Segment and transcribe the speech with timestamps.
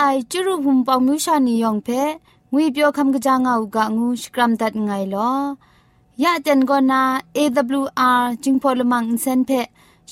[0.00, 1.88] ไอจุรุภุมปองมิวชานียองเพ
[2.52, 5.32] งุยเปียวคำกะจางเอากะงูสกรัมดัดไงลอ
[6.22, 7.02] ยะเจนกอนา
[7.36, 9.50] AWR จิงพอลมังอินเซนเพ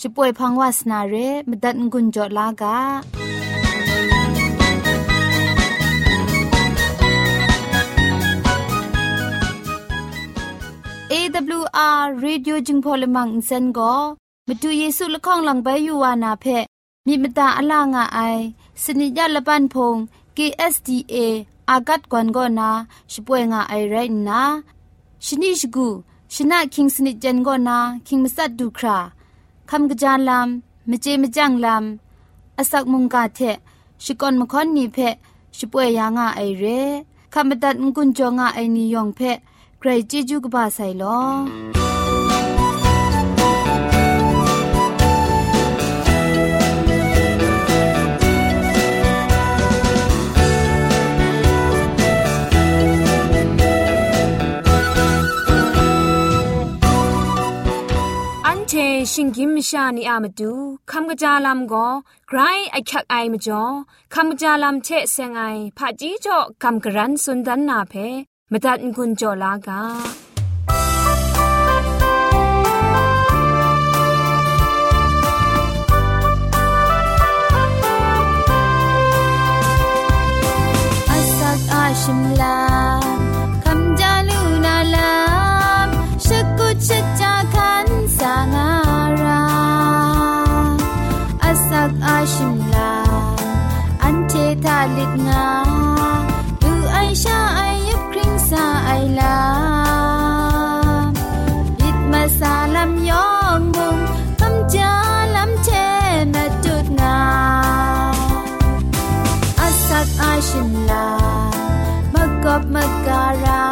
[0.00, 1.14] ช่วยพังวาสนาเร
[1.48, 2.76] มดัดงุนจอลากา
[11.08, 11.14] เอ
[11.60, 13.94] วอาร์เรดิโอจึงพอลมังอินเซนก็
[14.48, 16.46] มาดูเยซูละข้องหลังใบยูวานาเพ
[17.06, 18.20] มีมตาอลางอไอ
[18.82, 19.96] สนิยาละปันพง
[20.36, 21.16] KSDA
[21.70, 22.70] อากัดกวนกอนา
[23.12, 23.96] ช่วยงาไอไร
[24.28, 24.42] นะ
[25.24, 25.88] ชนิชกู
[26.34, 28.98] ชนะคิงสนิจันกอนาคิงมัสัดดูครา
[29.70, 33.40] คำกระจานลำมเจมจังลำอาศักมุงกาเท
[34.04, 34.98] ชิกอนมคอนนีเพ
[35.56, 36.64] ช่วยยางาไอเร
[37.32, 39.20] คำบัดงกุนจงาไอนิยองเพ
[39.78, 41.85] ใครจีจูกบาไซลอ
[58.68, 58.74] เช
[59.12, 60.52] ชิงกิมชานีอามาดู
[60.90, 61.88] คำกระจาลำก็
[62.28, 62.38] ไกร
[62.72, 63.62] ไอคักไอมาจ่อ
[64.14, 65.42] คำกระจาลำเชเซงไอ
[65.76, 67.94] ผาจีจ่อคำกระรันสุนดันนาเพ
[68.52, 69.80] มาตัดกุญจ่อลากา
[82.02, 82.75] ชิมลา
[112.60, 113.62] บมาการา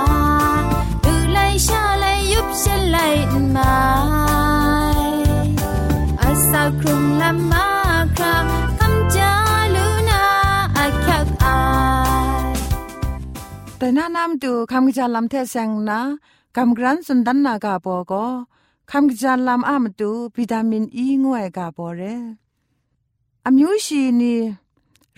[1.04, 3.06] ดูไล่ชาไล่ยุบชะไล่
[3.54, 3.74] มา
[6.20, 7.66] อาสาครุมลำมา
[8.16, 8.36] ครา
[8.78, 9.32] คำจา
[9.74, 10.22] ลูนา
[10.76, 11.58] อาคักอา
[12.54, 12.56] ย
[13.76, 16.00] แต่นานำดูคำกิจาลำเทเซงนะ
[16.56, 18.26] คำกรันสุนดันนากาบอก็
[18.90, 22.02] คำกิจาลำอามดูวิตามินอีงวยกาบอเร
[23.44, 24.34] อမျိုးရှိနေ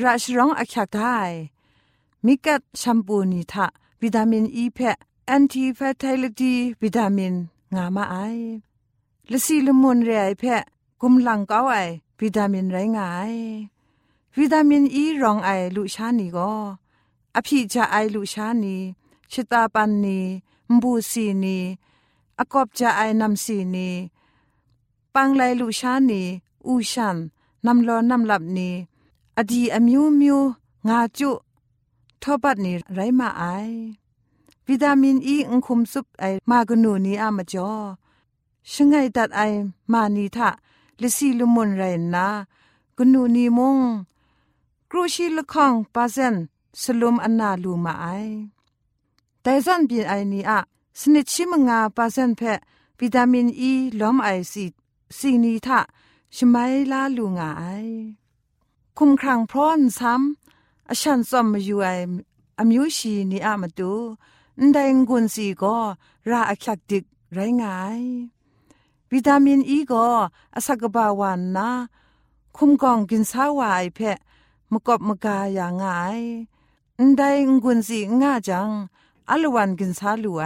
[0.00, 1.16] ရရှရောင်းအခက်า
[2.26, 3.66] มิกัดแชมพูนีทะ
[4.02, 7.34] วิตามินอีเพะแอนตี้แฟตลิตี้วิตามิน
[7.74, 8.16] งามาไอ
[9.30, 10.62] ละสีละมุนเรไอเพะ
[11.00, 11.74] กุมหลังเก้าไอ
[12.20, 13.34] วิตามินไรงาย
[14.38, 16.52] วิตามินอีรองไอลุชานีก็
[17.36, 18.76] อภิจาไอลุชานี
[19.32, 20.18] ชิตาปันนี
[20.70, 21.58] มบูสีนี
[22.38, 23.88] อกอบจาไอนำสีนี
[25.14, 26.22] ปังไลลุชานี
[26.66, 27.16] อูชัน
[27.66, 28.68] นำลอนำหลับนี
[29.38, 30.38] อดีอมิวมิว
[30.88, 31.30] งาจุ
[32.28, 33.44] ทบัดนีไรมาไอ
[34.66, 37.74] วิตามินอีอุคุมซุปไอมากนูนีอามาจ่อ
[38.72, 39.40] ชงไงตัดไอ
[39.92, 40.50] มานีทะ
[41.00, 41.82] ลิซีลุมุนไร
[42.14, 42.26] นา
[42.98, 43.78] กนูนีมง
[44.90, 46.34] ครูชีละข้องปาเซน
[46.82, 48.06] สลุมอันนาลูมาไอ
[49.42, 50.58] แต่ซันปีไอนี้อะ
[51.00, 52.40] สนิดชิมงาปาเซนเพ
[52.98, 54.64] วิตามินอีล้อมไอซี
[55.16, 55.80] สีนีทะ
[56.36, 56.56] ชไม
[56.90, 57.64] ลาลูงาไอ
[58.98, 60.45] คุมครังพร้อนซ้ำ
[60.89, 61.89] อฉันซอมมาอยู่ไอ
[62.59, 63.93] อามิวชีนีอะมาดู
[64.59, 65.77] นได้งุนสีก็
[66.29, 67.03] ราอักยักดิก
[67.33, 68.01] ไรงาย
[69.11, 70.07] วิตามินอีก็
[70.55, 71.69] อสักบาวันนะ
[72.57, 74.17] คุมกองกินสาวายเพะ
[74.71, 75.85] มกบมกาอย่างไง
[77.01, 78.69] န်ဒိုင်ငွန်းစီငါจัง
[79.31, 80.45] အလဝန်กินซาลูไอ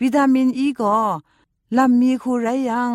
[0.00, 0.98] วิตามินอีก็
[1.76, 2.92] ลำมีคูไรยัง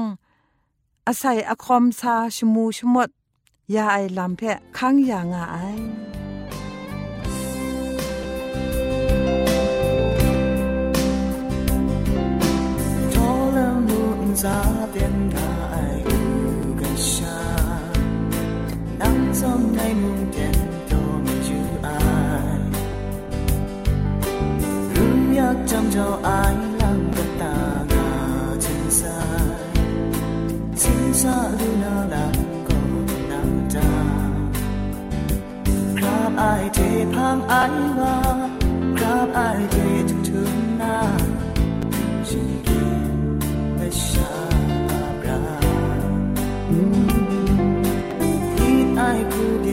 [1.07, 3.09] อาศัยอคอมซาชมูชมด
[3.73, 5.57] ยาไอลำเพะค้างอย่างไอ
[14.36, 14.50] 咋
[14.92, 15.38] 变那
[15.72, 15.74] 爱
[16.04, 17.26] 不敢想，
[18.98, 20.52] 南中那梦天
[20.90, 21.88] 都没去爱。
[24.92, 24.96] 如
[25.34, 26.28] 要讲找爱
[26.78, 27.44] 郎，个大
[27.88, 27.96] 打
[28.60, 29.08] 心塞，
[30.74, 31.28] 心塞
[31.58, 32.14] 如那浪
[32.66, 32.68] 个
[33.30, 33.32] 难
[33.72, 33.74] 打。
[35.98, 36.00] 可
[36.36, 36.76] 爱提
[37.10, 37.16] 怕
[37.48, 38.00] 爱我
[38.98, 39.74] ，clap 爱提
[40.04, 40.36] 丢丢。
[49.34, 49.65] ที่ไ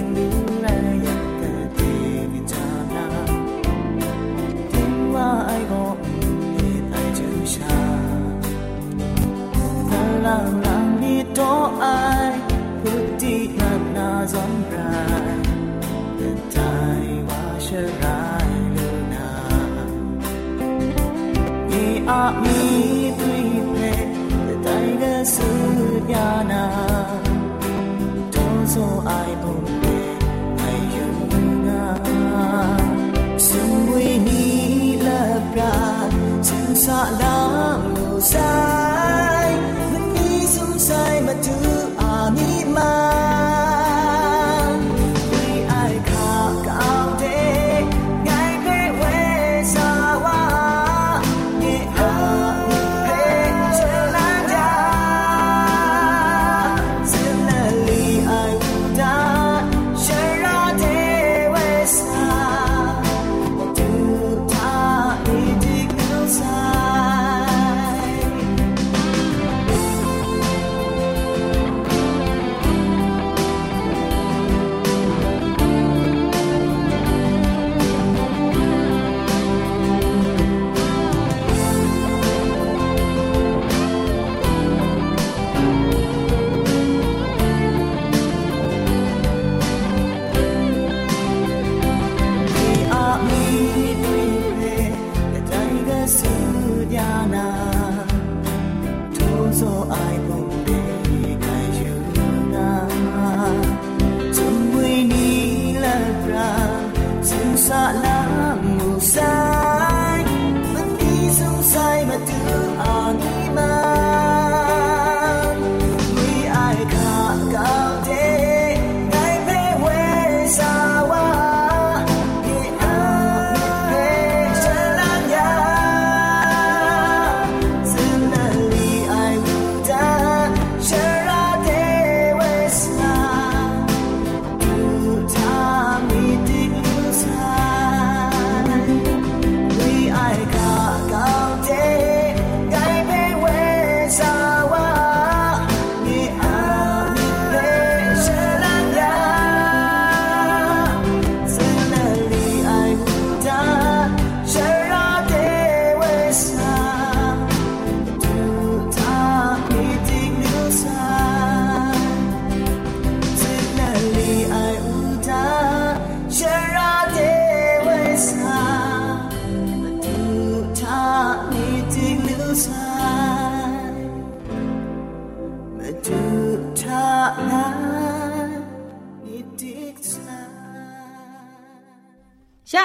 [112.20, 112.73] do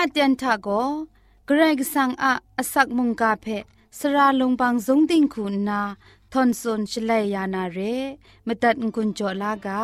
[0.01, 0.69] ชาเตียนทาโก
[1.47, 3.47] เกรกสังอะอสักมุงกาเพ
[3.99, 5.81] สระลงบางสงติงคุณนา
[6.33, 7.79] ทอนซนชลัยยานาเร
[8.47, 9.83] มตัดกุญจลากา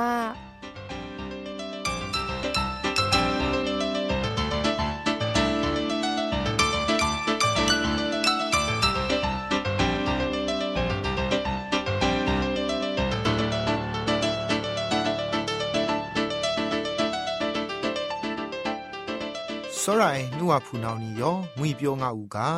[19.94, 22.50] စောရိုင်နုဝဖူနောင်နီယောငွေပြောငါอูกา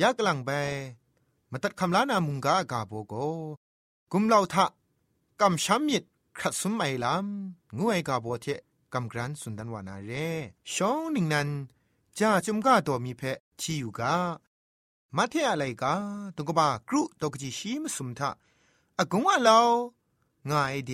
[0.00, 0.50] ยักลังไป
[1.50, 3.14] มาตัดคำลานามุงกากาโบโก
[4.12, 4.66] กุมเหล่าทะ
[5.40, 6.04] กำช้ำมิด
[6.38, 8.46] ครัดสุมไอลำงวยกาโบเท
[8.92, 10.12] กำกรันสุนดันวานาเร
[10.72, 11.48] ช่องหนึ่งนั้น
[12.18, 14.14] จ้าจุมกาตัวมีเพะชีอยู่กา
[15.16, 15.94] มาเทอะไรกา
[16.36, 18.30] ตุกบากรุตกจิชีมสุมทะ
[18.98, 19.58] อากงว่าเรา
[20.50, 20.92] ง่ายเด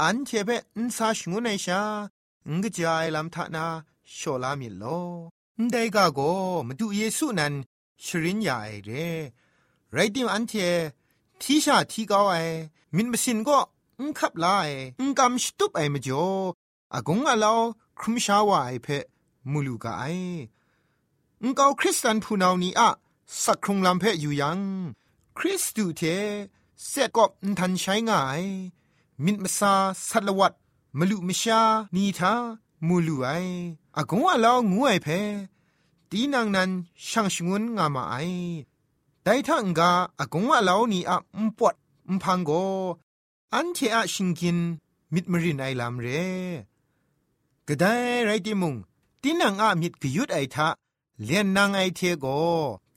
[0.00, 1.82] อันเทเปอินซาชงุนไอชา
[2.50, 3.66] งกจายลำทะนา
[4.13, 4.83] โชลามิโล
[5.71, 6.19] ได้กาโก
[6.67, 7.53] มาดูเยซูนั้น
[8.05, 8.91] ชรินยาไอเร
[9.93, 10.53] ไรดิมอันเท
[11.41, 12.35] ทีชาทีเกาไอ
[12.95, 13.59] มินมสินก็
[13.99, 14.67] อุงคับลาไอ
[14.99, 16.27] อุงกำสตุปไอมจ่อ
[16.93, 17.59] อากงอาลาว
[17.99, 18.87] ครุมชาวาไอเพ
[19.51, 20.03] มูลูกาไอ
[21.41, 22.89] อุงเกาคริสตันพูนาวนี้อะ
[23.43, 24.59] สักครุงลำเพอยู่ยัง
[25.37, 26.01] คริสตูเท
[26.87, 28.43] เสกกอบทันใช้ง่าย
[29.23, 29.73] มินมาซา
[30.09, 30.53] สัตลวัด
[30.97, 31.61] มลุมชา
[31.95, 32.33] นีทา
[32.85, 33.29] มูลูไอ
[33.97, 35.07] อากงว่าเรางูไอเพ
[36.09, 36.69] ตีนางนั้น
[37.09, 38.15] ช่างชงวนงามาไอ
[39.23, 41.75] แต่ถ้าองกาอากงว่าเรานี่อะอุปวด
[42.07, 42.51] อุพังโก
[43.53, 44.57] อันเทอะชิงกิน
[45.13, 46.07] มิดมรินไอลามเร
[47.67, 47.93] กระได้
[48.25, 48.75] ไรติมุง
[49.21, 50.67] ตินังอามิดกยุดไอทะ
[51.23, 52.25] เลียนนางไอเทโก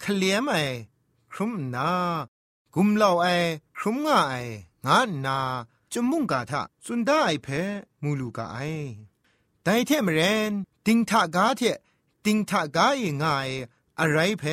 [0.01, 0.55] เคลียมไอ
[1.33, 1.89] ครุมนา
[2.75, 3.27] กุมเล่าไอ
[3.77, 4.35] ครุมง่าไอ
[4.87, 5.39] งานา
[5.93, 7.49] จมุงกาทะสุนได้ไอเพ
[8.03, 8.59] มูลูกาไอ
[9.65, 10.53] แต่เทมเรน
[10.87, 11.63] ติงทะกาเท
[12.25, 13.49] ติงทะกาเอง่าย
[13.99, 14.45] อะไรเพ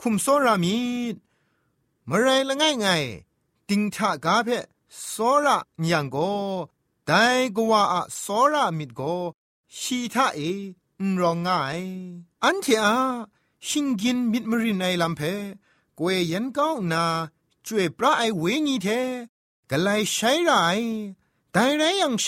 [0.00, 0.78] คุมโซรามี
[2.08, 2.86] มะไรละง่ายไง
[3.68, 4.48] ติงทะกาเพ
[5.08, 5.14] โซ
[5.46, 5.58] ระ
[5.90, 6.16] ยังโก
[7.06, 7.12] ได
[7.56, 9.00] กว่าอะโซระมิดโก
[9.78, 10.40] ชีทะเอ
[11.00, 11.80] อนรองง่าย
[12.44, 12.96] อันเทอา
[13.66, 15.20] ชิงกินมิดมรินไอลัมเพ
[15.98, 17.04] กวยยันก้าวนา
[17.66, 18.88] จวยพระไอเวงีเท
[19.70, 20.52] กะไลใช้ไร
[21.52, 22.26] ไดไรยังเช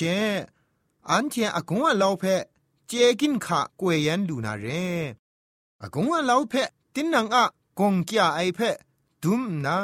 [1.11, 2.25] อันเทอากงว่าเราเพ
[2.87, 4.67] เจกินขะกวยยันดูนาเร
[5.83, 6.55] อากงว่าเราเพ
[6.95, 7.45] ตินนังอะ
[7.79, 8.61] กงกี้ไอเพ
[9.23, 9.77] ดุมนา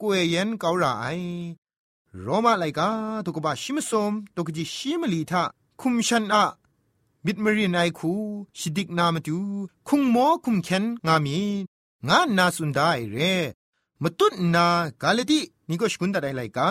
[0.00, 1.06] กวยยันเการาไร
[2.22, 2.88] โรมาไลกา
[3.24, 5.42] ตุกบะชิมสมตุกจิชิมลีทา
[5.80, 6.44] คุมชันอะ
[7.24, 8.12] มิดมรีนไอคู
[8.58, 9.38] ชิดิกนามาดู
[9.88, 11.38] คุงโมคุมเคนงามี
[12.08, 13.16] งานนาสุนได้เร
[14.02, 14.66] มตุนนา
[15.02, 16.68] กาเลตินี่ก็ชกุนตะไดไลกา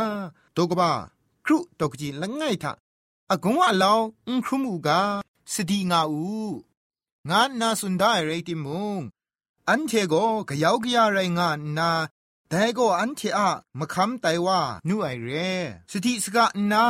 [0.55, 0.89] ตุกบะ
[1.45, 2.71] ครุตุกจิละง่ายทา
[3.31, 3.93] อากงว่าเรา
[4.27, 5.01] อุครุมูกา
[5.53, 6.23] สดีงาอู
[7.29, 8.67] งานนาสุนได้เรติม
[8.97, 9.01] ง
[9.69, 10.13] อันเทโก
[10.49, 11.91] กะยาวกะยาไรงานนา
[12.49, 15.29] แต่ก็อันที่อะมะคำไตว่านูไอเร
[15.91, 16.85] สติสกะนา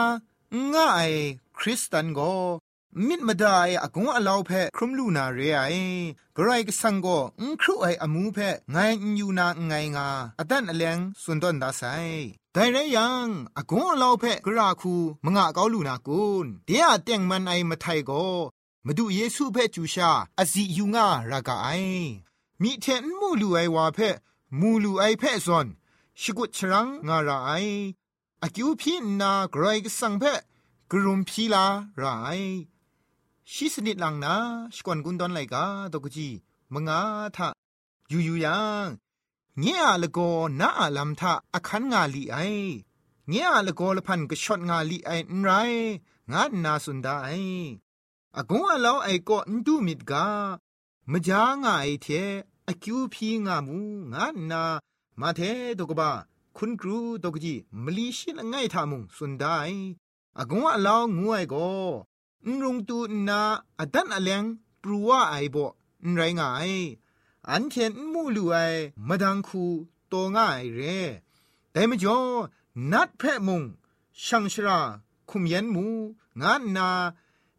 [0.74, 1.12] ง่าย
[1.58, 2.19] คริสตันโก
[3.08, 5.62] มิดมาได้อากงอลาวเพครุมลูนาเรไอ
[6.38, 7.08] กรายกสังโก
[7.39, 8.38] อุครุไออมูเพ
[8.72, 8.77] ไง
[9.15, 10.08] อยู่นาไงงา
[10.39, 11.84] อดันอเลงสุนดอนดาไซ
[12.53, 13.27] แต่ไรยัง
[13.58, 14.94] อากงอลาเพกราคู
[15.25, 18.25] มงะเกาลูนากุนเดียเตียงมันไอมาไทยก็
[18.86, 21.68] มาดูเยซูเพจูชาอซิยูงารากาไอ
[22.62, 24.00] มีเทนมูลูไอวาเพ
[24.60, 25.68] มูลูไอเพซอน
[26.22, 27.51] ชกุชรังงาราไอ
[28.44, 30.24] อากิวพีนาไกรกสังเพ
[30.91, 31.65] กรุมพีลา
[31.98, 32.03] ไร
[33.53, 34.36] ชิสนิดลังนา
[34.75, 36.27] สกวนกุนดอนไลกาตกจี
[36.74, 37.01] มงา
[37.36, 37.48] ทะ
[38.12, 38.88] ยูยูยัง
[39.60, 40.20] เงียละโก
[40.60, 42.38] นาอาลัมทะอคันงาลีไอ
[43.30, 45.50] เงียละโกละพันกชดงาลีไอนไร
[46.32, 47.30] งานนาสุนดาไอ
[48.38, 50.25] อากงอาลาไอโกนดูมิดกา
[51.12, 52.08] มจางาไอเท
[52.68, 53.78] อคิวพีงามู
[54.13, 54.63] งานนา
[55.20, 55.39] มาเท
[55.78, 56.12] ตกบะ
[56.58, 59.58] คุณครูตกจีมลีชิลง่ายทามุงสุนได้
[60.38, 61.56] อากงว่าลางูไอโก
[62.46, 62.98] นรุงตู
[63.28, 63.42] นา
[63.80, 64.44] อดันอเลง
[64.82, 65.58] ปรูว่าไอโบ
[66.06, 66.72] นไรงาย
[67.51, 68.56] อันเทนมูลูไอ
[69.08, 69.63] มาดังคู
[70.10, 71.00] โตง่ายเร่
[71.72, 72.20] แต่มจ่อ
[72.91, 73.63] นัดแพะมุง
[74.25, 74.79] ช่างชรา
[75.29, 75.86] คุมยันมู
[76.41, 76.89] งานนา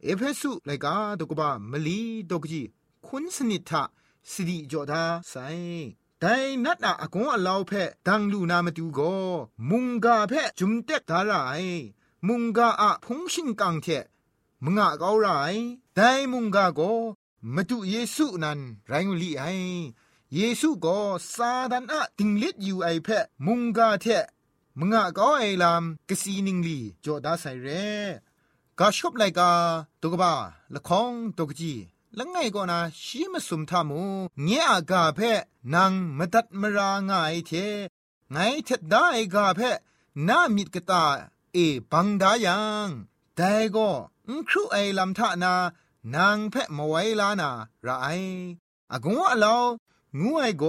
[0.02, 2.62] เอเพสุไลกาตกบะมลีตกจี
[3.06, 3.82] คุณสนิทะ
[4.30, 5.34] สิริจอดาไซ
[6.20, 7.72] แต่นัดอะกงอลาวเพ
[8.06, 9.00] ดังลูนามาดูโก
[9.70, 11.32] มุงกาเพจุมเต็กดาไร
[12.26, 13.86] มุงกาอะพงชิงกังเท
[14.64, 15.26] มงะเกาไร
[15.94, 16.80] แต่มุงกาโก
[17.54, 19.44] มาดูเยซูนั้นไรงลีไอ
[20.34, 20.98] เยซูก็
[21.34, 23.08] ซาดันอะติงเล็ดอยู่ไอเพ
[23.46, 24.06] มุงกาเท
[24.78, 27.68] มึงอะกาไอลามกสีนิงลีจอดาไซเร
[28.78, 29.50] กาชอบไลกา
[30.00, 30.32] ตุกบา
[30.74, 31.72] ละคองตุกจี
[32.18, 34.02] ละไงก็นาชีมสุมทามู
[34.42, 35.18] เงียกาเพ
[35.74, 37.50] นางมตัดมรางายเท
[38.30, 39.04] ไงเท็ดได้
[39.34, 39.60] กาเพ
[40.28, 41.04] นามิดกตา
[41.52, 41.58] เอ
[41.90, 42.88] บังดายัง
[43.36, 43.90] แต่ก็
[44.48, 45.54] ครูไอลำทานา
[46.14, 47.50] นางเพะมาไว้ลานา
[47.86, 48.06] ระไอ
[48.92, 49.56] อากงว่าเรา
[50.18, 50.64] งูไอโก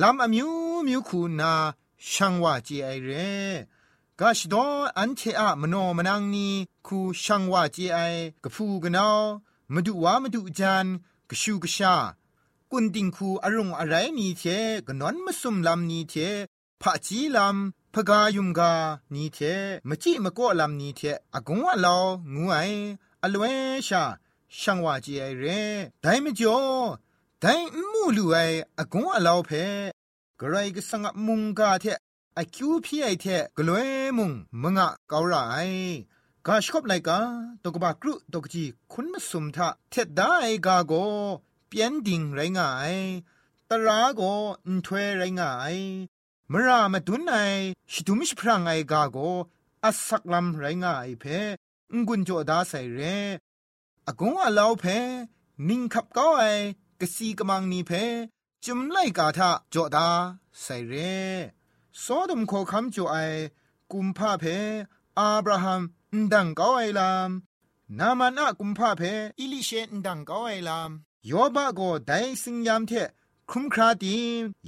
[0.00, 0.50] ลำอมิว
[0.86, 1.52] มิวคูนา
[2.10, 3.10] ช่างว่าจีไอเร
[4.20, 4.66] กาชดอ
[4.98, 6.48] อันเทอะมโนมนังนี
[6.86, 7.98] คูช่างว่าจีไอ
[8.44, 9.20] กะพูกะนาว
[9.72, 10.86] มาดูว่ามาดูจัน
[11.30, 11.94] กชูกชา
[12.70, 14.42] กุนดิงคูอารมณ์อะไรนี่เท
[14.86, 16.14] กนอนมาสุมลำนี่เท
[16.82, 18.72] พะจีลำพกายุมกา
[19.14, 19.38] นี่เท
[19.88, 21.00] มจิมก็ลำนี่เท
[21.34, 21.96] อากงว่าเรา
[22.34, 22.58] งูไอ
[23.22, 23.44] อลเว
[23.88, 24.02] ชา
[24.60, 25.62] ช่างว่าจีไอเร่
[26.02, 26.58] ได้ไม่จ่อ
[27.40, 27.54] ได้
[27.92, 28.36] มูลูไอ
[28.78, 29.50] อากงว่าเราเพ
[30.40, 31.84] กระไรก็สังมุงกาเท
[32.34, 34.30] ไอคิวพี่ไอเทกลวยมุง
[34.62, 35.34] มงะเกาไร
[36.46, 37.18] กาชกบไลกา
[37.62, 40.32] ตกบากรุตกจีคุณมาสุมทะเทดได้
[40.66, 40.92] กาโก
[41.68, 42.94] เปียนดิ่งไรงาย
[43.68, 44.20] ตราโก
[44.66, 45.76] อินทเวไรงาย
[46.52, 47.34] มรามาดุนไอ
[47.92, 49.16] ชิตุมิชพรางไอกาโก
[49.84, 51.24] อัสักลำไรงายเพ
[51.92, 53.00] งกุนโจดาใส่เร
[54.08, 54.84] อากงอาลาวเพ
[55.68, 56.42] นิงขับก้าไอ
[57.00, 57.90] กสีกมังนีเพ
[58.64, 60.08] จุมไลกาทะโจดา
[60.60, 60.94] ใส่เร
[62.00, 63.16] โซดมโคคำโจไอ
[63.92, 64.44] กุมพาเพ
[65.18, 65.82] อาบราฮัม
[66.32, 67.30] ดังก้าวไอลาม
[67.98, 69.02] นามันอะกุมพาเพ
[69.38, 70.90] อิลิเชนดังก้าวไอลาม
[71.30, 72.92] ยอบาโกไดสิงยามเท
[73.50, 74.16] คุมคราดี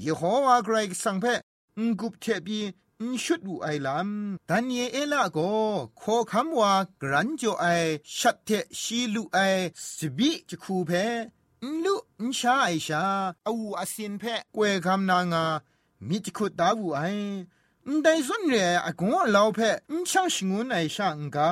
[0.01, 1.25] เยโฮวาไกรสังเพ
[1.79, 2.61] งกุบเทบี
[3.25, 5.53] ชุดอูไอลำดันเยเอละก็
[6.01, 7.67] ขอคำว่ากรันจ่อไอ
[8.19, 9.39] ชัดเทชีลูไอ
[9.95, 10.91] สบิจะคูเพ
[11.85, 13.05] ลุนชาไอชา
[13.47, 15.45] อาวูอาศินเพกวยคำนางา
[16.09, 17.03] มิจคุดดาวูไอ
[18.03, 18.55] ได้ส่วนเร
[18.87, 19.59] อากงเราเพ
[19.91, 21.51] นช่างชงวนไอช่างกา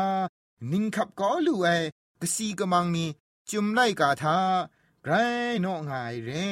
[0.70, 1.68] นิ่งขับก็ลูไอ
[2.20, 3.06] กสีกมังมี
[3.50, 4.38] จุมไล่กาทา
[5.02, 5.12] ไกร
[5.64, 5.92] นองไง
[6.24, 6.50] เร่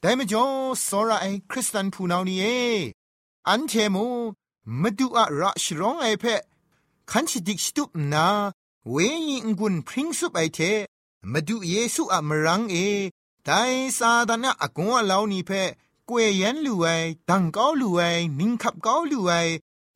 [0.00, 0.44] แต่ไม่จอ
[0.86, 2.44] สระไอคริสตันผู้นานี่เอ
[3.48, 4.06] อันเทมู
[4.80, 6.24] มาดูอะระชร้องไอเพ
[7.10, 8.26] คันชิดิกสตุปนา
[8.90, 8.96] เว
[9.28, 10.60] ยิงกุนพริ้งสุบไอเท
[11.32, 12.76] มาดูเยซูอะมรังเอ
[13.44, 13.60] แต่
[13.98, 15.50] ซาดานะอากงอะลาวนี่เพ
[16.08, 16.86] กวยยันลูไอ
[17.28, 18.00] ดังก้าลูไอ
[18.38, 19.32] นิงขับก้าลูไอ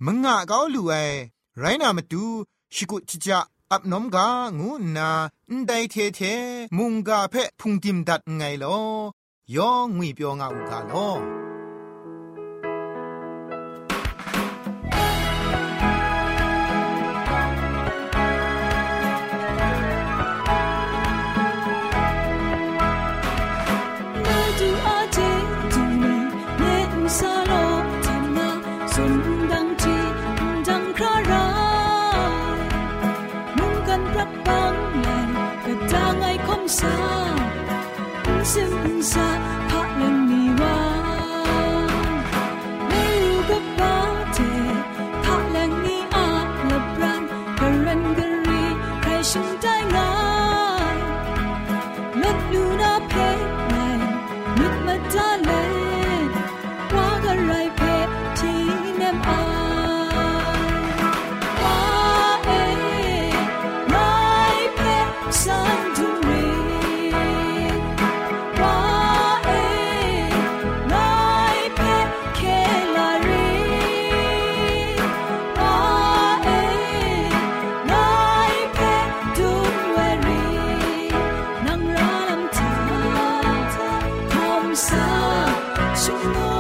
[0.05, 0.95] มงะก้าลูไอ
[1.59, 2.25] ไรนามาดู
[2.75, 3.41] ชิกุจิจะ
[3.71, 4.27] อับนมกา
[4.59, 5.11] งูนา
[5.49, 6.21] อได้เทเท
[6.77, 8.77] มุงกาเพพุงติมดัดไงลอ
[9.55, 11.42] ยองงุยเปียวงาอุกาลอ
[84.93, 84.99] 色，
[85.95, 86.52] 什么？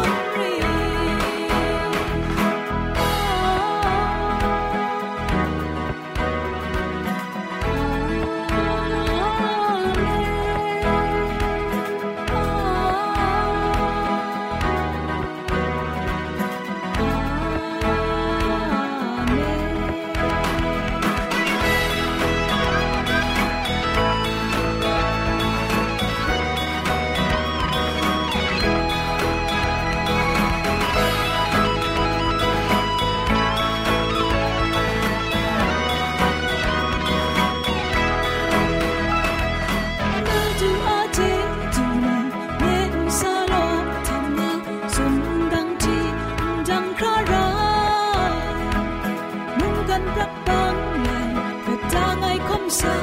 [52.80, 52.96] า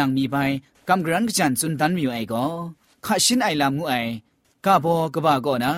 [0.00, 0.36] ลังมีไป
[0.88, 2.44] กำกรันกจันสุนทันมีไอก็
[3.06, 3.94] ข้าชินไอลำงูไอ
[4.64, 5.72] กาบอกบ้าก็นะ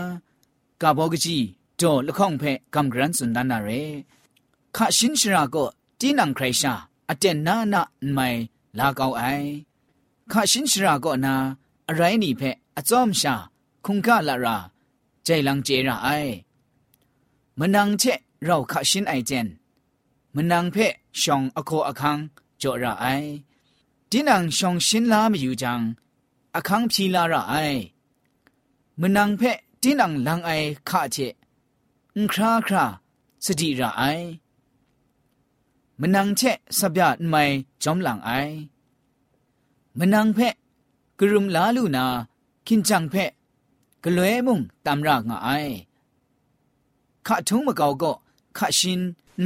[0.83, 1.37] กาบอกจี
[1.76, 2.42] โจละข้องเพ
[2.74, 3.70] กำกรันสุนทันนาเร
[4.76, 5.64] ข้าชินชราก็
[6.00, 6.74] ตีนังใครชา
[7.11, 8.28] อเจนนานาไม่
[8.78, 9.22] ลาเกาไอ
[10.33, 11.35] ข้าชินชราก็นา
[11.88, 12.42] อะไรนี่เพ
[12.76, 13.35] อจอมชา
[13.85, 14.57] คุงกาละรา
[15.24, 16.09] ใจลังเจระไอ
[17.59, 18.05] มันนังเช
[18.44, 19.46] เราขะชินไอเจน
[20.39, 22.17] มันนางเพะชองอโคอคัง
[22.62, 23.06] จอระไอ
[24.12, 25.82] ดินังชองชินลาม่อยู่จัง
[26.56, 27.56] อคังพีลาระไอ
[29.00, 30.52] มันนางเพะดินังลังไอ
[30.89, 31.17] ขะเจ
[32.15, 32.86] อุคราครา
[33.45, 34.04] สติระไอ
[36.00, 36.41] มันนางเช
[36.78, 37.43] สับยาไม่
[37.84, 38.32] จอมหลังไอ
[39.97, 40.56] มันนางเพะ
[41.19, 42.06] กรุมลาลูนา
[42.67, 43.32] คินจังเพะ
[44.04, 45.50] กลวยมุงตามรากงาไอ
[47.28, 48.12] ข้าทุงมะเกาก็
[48.58, 49.02] ข้าชิน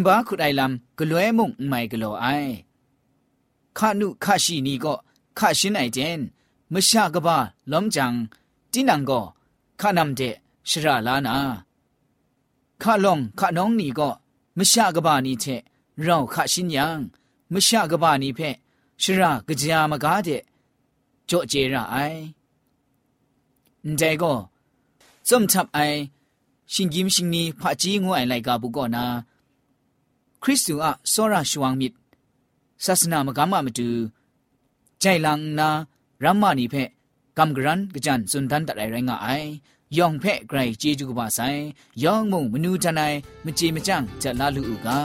[0.06, 2.26] บ้าขุดไอลำกลัวมุงไม่กลัวไอ
[3.78, 4.94] ข้านุข้าชีนี่ก็
[5.40, 6.20] ข้าชินไอเจน
[6.74, 7.38] มชากบ้า
[7.72, 8.14] ล้มจัง
[8.74, 9.22] จินังก็
[9.80, 10.22] ข้านำเด
[10.70, 11.36] ชราลานา
[12.82, 14.10] ข้าลงข้าน้องนี่ก็
[14.58, 15.46] มชากบ้านี่เท
[16.02, 17.00] เราข้าชินยัง
[17.54, 18.40] มชากบ้านี่เพ
[19.02, 20.30] ชรากะจามกาเด
[21.30, 21.96] จ่อเจระไอ
[23.98, 24.34] แต่ก็
[25.28, 25.80] จมทับไอ
[26.72, 29.06] ရှင်กิมชิงนีพระจีงวยไลกาบุกอนา
[30.43, 31.93] คริสตูอะสระชวงมิด
[32.85, 33.89] ศาสนามกามะมตู
[35.01, 35.69] ใจลังนา
[36.25, 36.75] รัมมานีเพ
[37.39, 39.29] กัมกรันกจันสุนทันตัดไอไรงาไอ
[39.97, 41.41] ยองเพไกรจีจูกบาไซ
[42.03, 43.03] ยองมุงมนูจันไอ
[43.45, 44.99] มจีมจังจะลาลูอูกา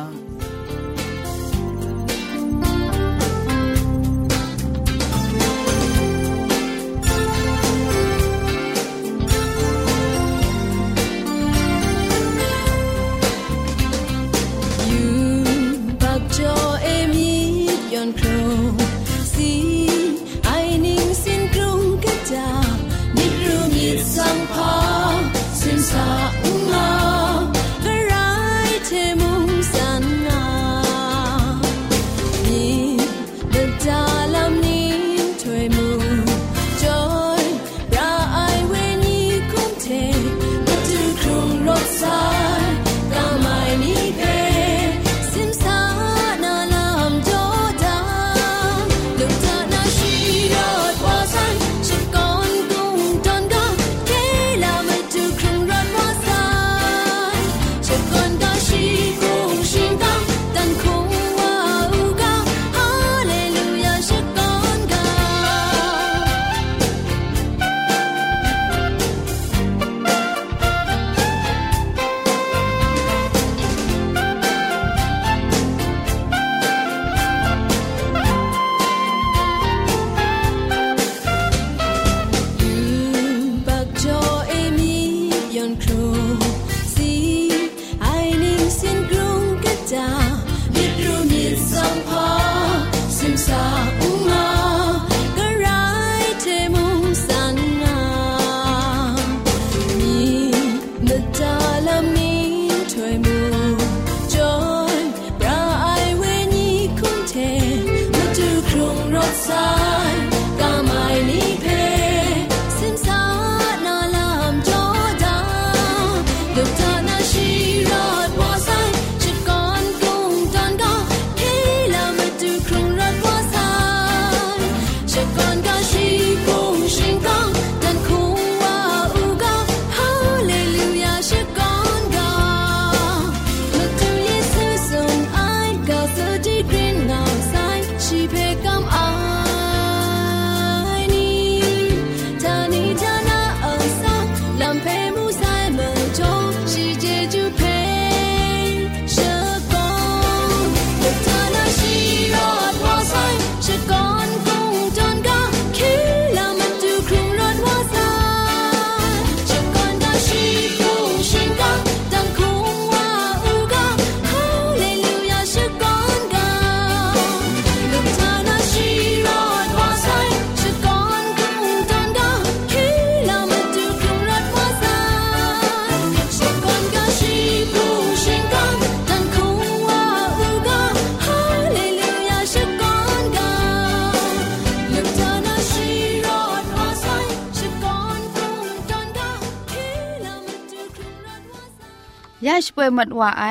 [192.76, 193.44] ป่วยมัดว่าไอ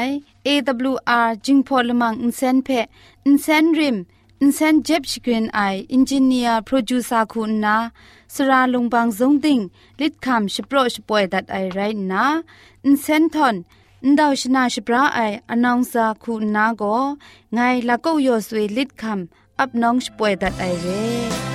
[0.47, 2.69] AWR จิงพอลมังอินเซนเพ
[3.25, 3.97] อินเซนริม
[4.41, 5.59] อินเซนเจ็บชกรีนไอ
[5.93, 7.77] อินจิเนียร์โปรดิวซาคุณนา
[8.33, 9.59] สราลงบางซงติง
[9.99, 11.79] ลิดคำชโปรชป่วยดัดไอไร
[12.11, 12.25] นา
[12.85, 13.55] อินเซนทอน
[14.05, 15.19] นดาวชนาชปราไอ
[15.51, 16.83] อนองซาคุณนาโก
[17.53, 21.54] ไงละก็ยอสวยลิดคำอับน้องชป่วยดัดไอเร่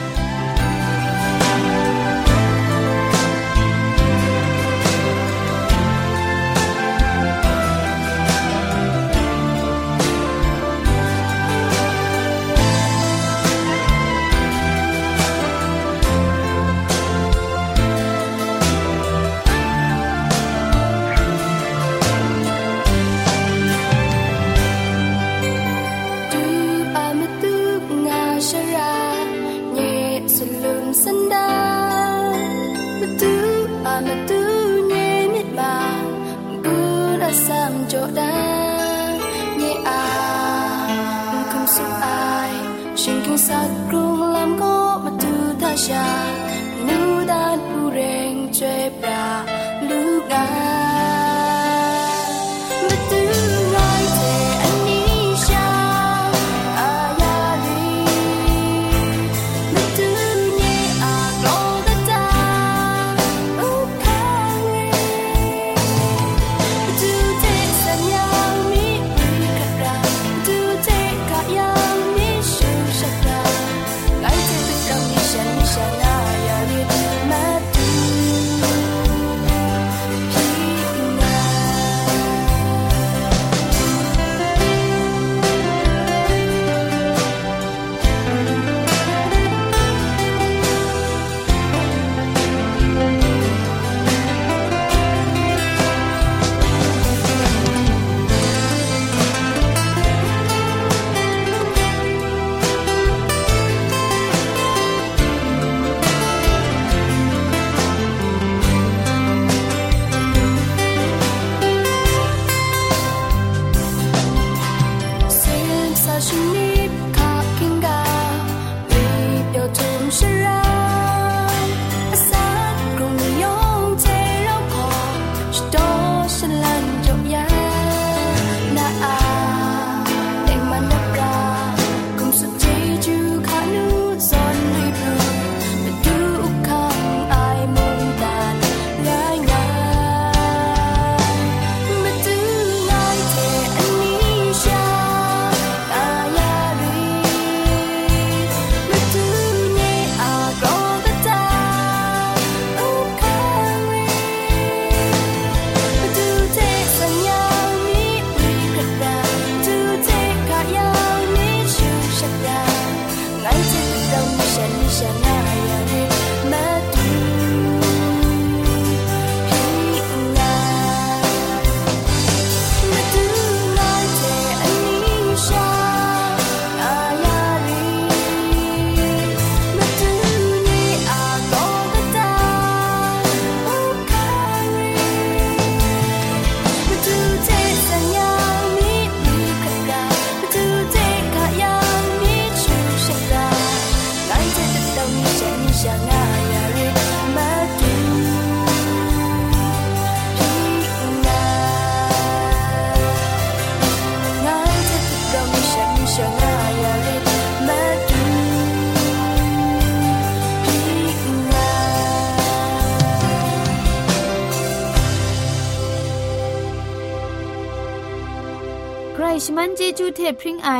[220.10, 220.70] เจจูเทพริงไอ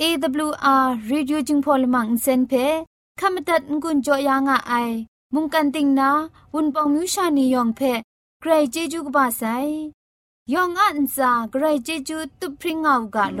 [0.00, 2.52] AWR Reducing Polymer เซนเพ
[3.20, 4.74] ขมตัดงุนจอยางอไอ
[5.34, 6.10] มุงกันติงนา
[6.54, 7.80] วุนปองมิวชานียองเพ
[8.40, 9.42] ใครเจจูกบาไซ
[10.52, 13.40] ยองอันซาใครเจจูตุพริงเอากาโล